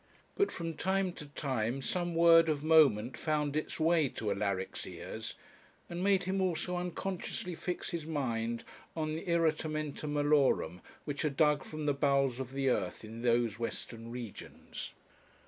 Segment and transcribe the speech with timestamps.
[0.35, 5.35] But from time to time, some word of moment found its way to Alaric's ears,
[5.91, 8.63] and made him also unconsciously fix his mind
[8.95, 13.59] on the irritamenta malorum, which are dug from the bowels of the earth in those
[13.59, 14.93] western regions.